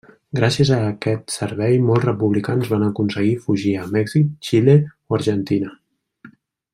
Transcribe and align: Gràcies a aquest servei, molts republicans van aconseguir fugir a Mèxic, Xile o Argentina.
Gràcies 0.37 0.69
a 0.77 0.79
aquest 0.91 1.33
servei, 1.33 1.75
molts 1.89 2.07
republicans 2.07 2.71
van 2.73 2.87
aconseguir 2.87 3.35
fugir 3.45 3.77
a 3.83 3.87
Mèxic, 3.97 4.35
Xile 4.51 4.79
o 4.87 5.19
Argentina. 5.23 5.75